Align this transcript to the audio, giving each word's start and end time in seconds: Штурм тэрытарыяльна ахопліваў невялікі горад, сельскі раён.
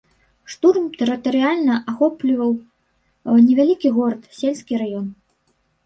Штурм 0.53 0.87
тэрытарыяльна 1.01 1.75
ахопліваў 1.95 2.51
невялікі 3.47 3.89
горад, 4.01 4.21
сельскі 4.43 4.73
раён. 4.85 5.07